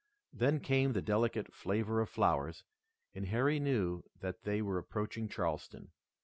[0.33, 2.63] Then came the delicate flavor of flowers
[3.13, 5.91] and Harry knew that they were approaching Charleston.